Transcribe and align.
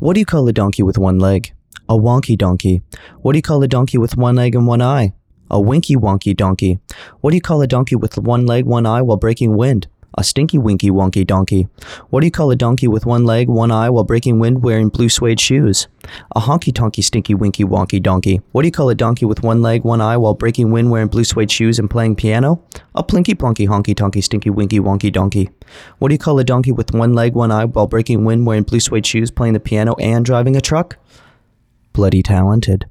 What 0.00 0.14
do 0.14 0.20
you 0.20 0.24
call 0.24 0.48
a 0.48 0.52
donkey 0.54 0.82
with 0.82 0.96
one 0.96 1.18
leg? 1.18 1.52
A 1.86 1.94
wonky 1.94 2.36
donkey. 2.36 2.80
What 3.20 3.32
do 3.32 3.38
you 3.38 3.42
call 3.42 3.62
a 3.62 3.68
donkey 3.68 3.98
with 3.98 4.16
one 4.16 4.34
leg 4.34 4.54
and 4.54 4.66
one 4.66 4.80
eye? 4.80 5.12
A 5.50 5.60
winky 5.60 5.94
wonky 5.94 6.34
donkey. 6.34 6.78
What 7.20 7.32
do 7.32 7.36
you 7.36 7.42
call 7.42 7.60
a 7.60 7.66
donkey 7.66 7.96
with 7.96 8.16
one 8.16 8.46
leg, 8.46 8.64
one 8.64 8.86
eye 8.86 9.02
while 9.02 9.18
breaking 9.18 9.58
wind? 9.58 9.88
A 10.18 10.24
stinky 10.24 10.58
winky 10.58 10.90
wonky 10.90 11.26
donkey. 11.26 11.68
What 12.10 12.20
do 12.20 12.26
you 12.26 12.30
call 12.30 12.50
a 12.50 12.56
donkey 12.56 12.88
with 12.88 13.06
one 13.06 13.24
leg, 13.24 13.48
one 13.48 13.70
eye 13.70 13.88
while 13.90 14.04
breaking 14.04 14.38
wind 14.38 14.62
wearing 14.62 14.88
blue 14.88 15.08
suede 15.08 15.40
shoes? 15.40 15.86
A 16.34 16.40
honky 16.40 16.72
tonky 16.72 17.02
stinky 17.02 17.34
winky 17.34 17.64
wonky 17.64 18.02
donkey. 18.02 18.40
What 18.52 18.62
do 18.62 18.68
you 18.68 18.72
call 18.72 18.90
a 18.90 18.94
donkey 18.94 19.24
with 19.24 19.42
one 19.42 19.62
leg, 19.62 19.84
one 19.84 20.00
eye 20.00 20.16
while 20.16 20.34
breaking 20.34 20.72
wind 20.72 20.90
wearing 20.90 21.08
blue 21.08 21.24
suede 21.24 21.50
shoes 21.50 21.78
and 21.78 21.88
playing 21.88 22.16
piano? 22.16 22.62
A 22.94 23.04
plinky 23.04 23.34
plonky 23.34 23.68
honky 23.68 23.94
tonky 23.94 24.22
stinky 24.22 24.50
winky 24.50 24.80
wonky 24.80 25.12
donkey. 25.12 25.50
What 25.98 26.08
do 26.08 26.14
you 26.14 26.18
call 26.18 26.38
a 26.38 26.44
donkey 26.44 26.72
with 26.72 26.92
one 26.92 27.12
leg, 27.12 27.34
one 27.34 27.52
eye 27.52 27.66
while 27.66 27.86
breaking 27.86 28.24
wind 28.24 28.46
wearing 28.46 28.64
blue 28.64 28.80
suede 28.80 29.06
shoes, 29.06 29.30
playing 29.30 29.54
the 29.54 29.60
piano, 29.60 29.94
and 30.00 30.24
driving 30.24 30.56
a 30.56 30.60
truck? 30.60 30.96
Bloody 31.92 32.22
talented. 32.22 32.86